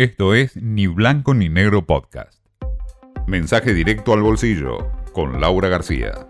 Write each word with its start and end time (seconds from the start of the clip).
Esto 0.00 0.32
es 0.32 0.56
Ni 0.56 0.86
Blanco 0.86 1.34
ni 1.34 1.50
Negro 1.50 1.84
Podcast. 1.84 2.40
Mensaje 3.26 3.74
directo 3.74 4.14
al 4.14 4.22
bolsillo 4.22 4.90
con 5.12 5.42
Laura 5.42 5.68
García. 5.68 6.26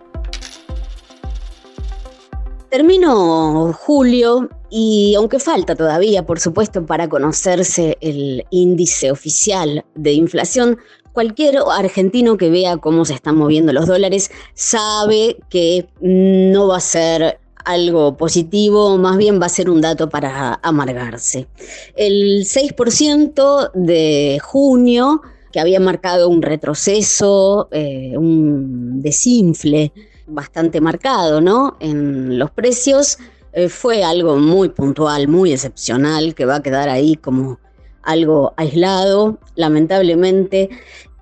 Termino 2.69 3.71
julio 3.71 4.49
y 4.69 5.15
aunque 5.15 5.39
falta 5.39 5.73
todavía, 5.77 6.25
por 6.25 6.41
supuesto, 6.41 6.85
para 6.85 7.07
conocerse 7.07 7.97
el 8.01 8.45
índice 8.49 9.09
oficial 9.09 9.85
de 9.95 10.11
inflación, 10.11 10.77
cualquier 11.13 11.59
argentino 11.73 12.35
que 12.35 12.49
vea 12.49 12.75
cómo 12.75 13.05
se 13.05 13.13
están 13.13 13.37
moviendo 13.37 13.71
los 13.71 13.87
dólares 13.87 14.31
sabe 14.53 15.37
que 15.49 15.87
no 16.01 16.67
va 16.67 16.75
a 16.75 16.81
ser 16.81 17.39
algo 17.65 18.17
positivo, 18.17 18.97
más 18.97 19.17
bien 19.17 19.41
va 19.41 19.45
a 19.45 19.49
ser 19.49 19.69
un 19.69 19.81
dato 19.81 20.09
para 20.09 20.59
amargarse. 20.63 21.47
El 21.95 22.45
6% 22.45 23.71
de 23.73 24.39
junio, 24.43 25.21
que 25.51 25.59
había 25.59 25.79
marcado 25.79 26.29
un 26.29 26.41
retroceso, 26.41 27.67
eh, 27.71 28.13
un 28.17 29.01
desinfle 29.01 29.91
bastante 30.27 30.79
marcado 30.79 31.41
¿no? 31.41 31.77
en 31.79 32.39
los 32.39 32.51
precios, 32.51 33.17
eh, 33.53 33.67
fue 33.67 34.03
algo 34.03 34.37
muy 34.37 34.69
puntual, 34.69 35.27
muy 35.27 35.51
excepcional, 35.51 36.33
que 36.35 36.45
va 36.45 36.55
a 36.55 36.63
quedar 36.63 36.87
ahí 36.87 37.15
como 37.15 37.59
algo 38.03 38.53
aislado, 38.57 39.39
lamentablemente. 39.55 40.69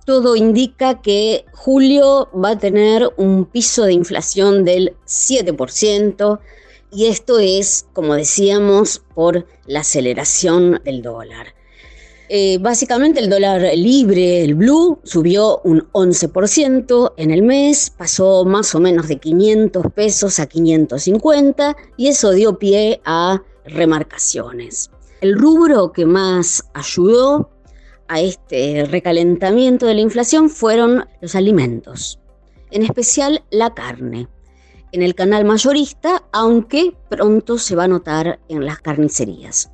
Todo 0.09 0.35
indica 0.35 1.03
que 1.03 1.45
julio 1.53 2.29
va 2.33 2.53
a 2.53 2.57
tener 2.57 3.07
un 3.17 3.45
piso 3.45 3.83
de 3.83 3.93
inflación 3.93 4.65
del 4.65 4.95
7%, 5.05 6.39
y 6.91 7.05
esto 7.05 7.37
es, 7.37 7.85
como 7.93 8.15
decíamos, 8.15 9.03
por 9.13 9.45
la 9.67 9.81
aceleración 9.81 10.81
del 10.83 11.03
dólar. 11.03 11.53
Eh, 12.27 12.57
básicamente 12.59 13.19
el 13.19 13.29
dólar 13.29 13.61
libre, 13.75 14.43
el 14.43 14.55
blue, 14.55 14.97
subió 15.03 15.59
un 15.63 15.87
11% 15.91 17.13
en 17.15 17.29
el 17.29 17.43
mes, 17.43 17.91
pasó 17.95 18.45
más 18.45 18.73
o 18.73 18.79
menos 18.79 19.09
de 19.09 19.19
500 19.19 19.91
pesos 19.93 20.39
a 20.39 20.47
550 20.47 21.77
y 21.97 22.07
eso 22.07 22.31
dio 22.31 22.57
pie 22.57 22.99
a 23.05 23.43
remarcaciones. 23.63 24.89
El 25.21 25.37
rubro 25.37 25.91
que 25.91 26.07
más 26.07 26.63
ayudó 26.73 27.51
a 28.09 28.19
este 28.19 28.85
recalentamiento 28.85 29.85
de 29.85 29.93
la 29.93 30.01
inflación 30.01 30.49
fueron 30.49 31.05
los 31.21 31.35
alimentos, 31.35 32.19
en 32.71 32.83
especial 32.83 33.43
la 33.51 33.73
carne. 33.73 34.27
En 34.91 35.03
el 35.03 35.13
canal 35.13 35.45
mayorista, 35.45 36.23
aunque 36.33 36.95
pronto 37.09 37.59
se 37.59 37.75
va 37.75 37.83
a 37.83 37.87
notar 37.87 38.39
en 38.49 38.65
las 38.65 38.79
carnicerías. 38.79 39.71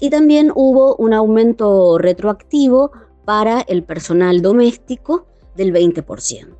Y 0.00 0.10
también 0.10 0.50
hubo 0.54 0.96
un 0.96 1.14
aumento 1.14 1.96
retroactivo 1.98 2.90
para 3.24 3.60
el 3.60 3.84
personal 3.84 4.42
doméstico 4.42 5.26
del 5.54 5.72
20%. 5.72 6.56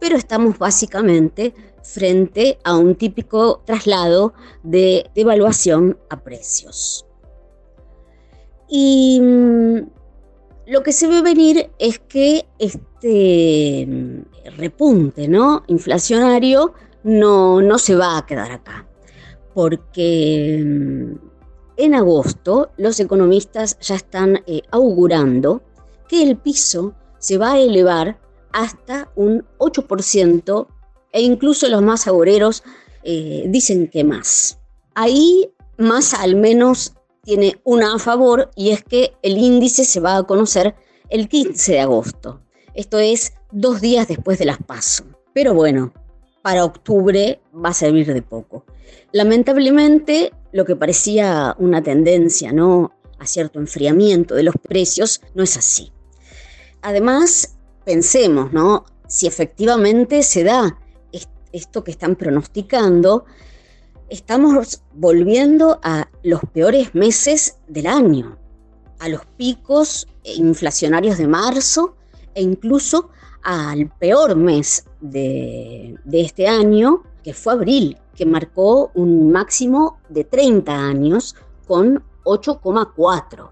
Pero 0.00 0.16
estamos 0.16 0.58
básicamente 0.58 1.54
frente 1.82 2.58
a 2.64 2.76
un 2.76 2.94
típico 2.94 3.62
traslado 3.66 4.32
de 4.62 5.10
devaluación 5.14 5.98
a 6.08 6.22
precios. 6.22 7.06
Y 8.68 9.20
mm, 9.20 9.99
lo 10.70 10.84
que 10.84 10.92
se 10.92 11.08
ve 11.08 11.20
venir 11.20 11.68
es 11.80 11.98
que 11.98 12.46
este 12.60 14.22
repunte 14.56 15.26
¿no? 15.26 15.64
inflacionario 15.66 16.74
no, 17.02 17.60
no 17.60 17.76
se 17.76 17.96
va 17.96 18.16
a 18.16 18.24
quedar 18.24 18.52
acá, 18.52 18.86
porque 19.52 20.62
mm, 20.64 21.14
en 21.76 21.94
agosto 21.96 22.70
los 22.76 23.00
economistas 23.00 23.80
ya 23.80 23.96
están 23.96 24.44
eh, 24.46 24.62
augurando 24.70 25.60
que 26.08 26.22
el 26.22 26.36
piso 26.36 26.94
se 27.18 27.36
va 27.36 27.54
a 27.54 27.58
elevar 27.58 28.20
hasta 28.52 29.10
un 29.16 29.44
8% 29.58 30.68
e 31.10 31.20
incluso 31.20 31.68
los 31.68 31.82
más 31.82 32.06
agoreros 32.06 32.62
eh, 33.02 33.42
dicen 33.48 33.88
que 33.88 34.04
más. 34.04 34.60
Ahí 34.94 35.50
más 35.78 36.14
al 36.14 36.36
menos 36.36 36.94
tiene 37.22 37.60
una 37.64 37.94
a 37.94 37.98
favor 37.98 38.50
y 38.56 38.70
es 38.70 38.82
que 38.82 39.12
el 39.22 39.38
índice 39.38 39.84
se 39.84 40.00
va 40.00 40.16
a 40.16 40.22
conocer 40.24 40.74
el 41.08 41.28
15 41.28 41.72
de 41.72 41.80
agosto. 41.80 42.40
Esto 42.74 42.98
es 42.98 43.34
dos 43.52 43.80
días 43.80 44.08
después 44.08 44.38
de 44.38 44.46
las 44.46 44.58
PASO. 44.58 45.04
Pero 45.32 45.54
bueno, 45.54 45.92
para 46.42 46.64
octubre 46.64 47.40
va 47.54 47.70
a 47.70 47.74
servir 47.74 48.12
de 48.12 48.22
poco. 48.22 48.64
Lamentablemente, 49.12 50.32
lo 50.52 50.64
que 50.64 50.76
parecía 50.76 51.54
una 51.58 51.82
tendencia 51.82 52.52
¿no? 52.52 52.92
a 53.18 53.26
cierto 53.26 53.58
enfriamiento 53.58 54.34
de 54.34 54.44
los 54.44 54.54
precios 54.56 55.20
no 55.34 55.42
es 55.42 55.56
así. 55.56 55.92
Además, 56.82 57.56
pensemos, 57.84 58.52
¿no? 58.52 58.86
Si 59.06 59.26
efectivamente 59.26 60.22
se 60.22 60.44
da 60.44 60.78
esto 61.52 61.84
que 61.84 61.90
están 61.90 62.16
pronosticando, 62.16 63.24
estamos 64.10 64.82
volviendo 64.92 65.78
a 65.82 66.08
los 66.24 66.40
peores 66.52 66.94
meses 66.94 67.58
del 67.68 67.86
año, 67.86 68.36
a 68.98 69.08
los 69.08 69.24
picos 69.36 70.06
inflacionarios 70.24 71.16
de 71.16 71.28
marzo 71.28 71.94
e 72.34 72.42
incluso 72.42 73.10
al 73.42 73.88
peor 73.98 74.36
mes 74.36 74.84
de, 75.00 75.96
este 76.12 76.48
año, 76.48 77.04
que 77.22 77.32
fue 77.32 77.54
abril, 77.54 77.96
que 78.14 78.26
marcó 78.26 78.90
un 78.94 79.30
máximo 79.30 80.00
de 80.08 80.24
30 80.24 80.72
años 80.72 81.36
con 81.66 82.02
8,4. 82.24 83.50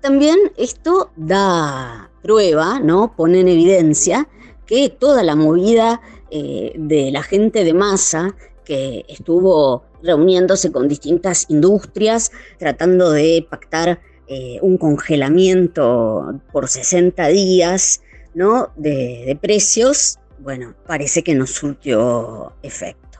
También 0.00 0.38
esto 0.56 1.10
da 1.16 2.10
prueba, 2.22 2.78
¿no? 2.80 3.16
pone 3.16 3.40
en 3.40 3.48
evidencia 3.48 4.28
que 4.66 4.88
toda 4.90 5.22
la 5.22 5.34
movida 5.34 6.00
eh, 6.30 6.72
de 6.76 7.10
la 7.10 7.22
gente 7.22 7.64
de 7.64 7.74
masa 7.74 8.34
que 8.64 9.04
estuvo 9.08 9.84
reuniéndose 10.02 10.72
con 10.72 10.88
distintas 10.88 11.46
industrias, 11.48 12.32
tratando 12.58 13.10
de 13.10 13.46
pactar 13.48 14.00
eh, 14.28 14.58
un 14.62 14.78
congelamiento 14.78 16.40
por 16.52 16.68
60 16.68 17.28
días 17.28 18.00
¿no? 18.34 18.70
de, 18.76 19.36
precios, 19.40 20.18
bueno, 20.38 20.74
parece 20.86 21.22
que 21.22 21.34
no 21.34 21.46
surtió 21.46 22.52
efecto. 22.62 23.18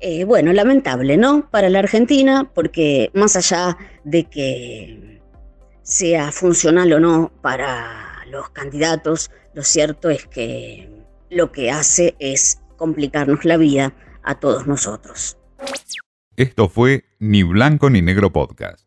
Eh, 0.00 0.24
bueno, 0.24 0.52
lamentable, 0.52 1.16
¿no? 1.16 1.50
Para 1.50 1.70
la 1.70 1.80
Argentina, 1.80 2.50
porque 2.54 3.10
más 3.14 3.34
allá 3.34 3.76
de 4.04 4.24
que 4.24 5.20
sea 5.82 6.30
funcional 6.32 6.92
o 6.92 7.00
no 7.00 7.32
para 7.40 8.24
los 8.30 8.50
candidatos, 8.50 9.30
lo 9.54 9.62
cierto 9.62 10.10
es 10.10 10.26
que 10.26 10.88
lo 11.30 11.50
que 11.50 11.70
hace 11.70 12.14
es 12.18 12.60
complicarnos 12.76 13.44
la 13.44 13.56
vida 13.56 13.94
a 14.26 14.34
todos 14.34 14.66
nosotros. 14.66 15.38
Esto 16.36 16.68
fue 16.68 17.04
Ni 17.18 17.42
Blanco 17.42 17.88
ni 17.88 18.02
Negro 18.02 18.30
Podcast. 18.32 18.85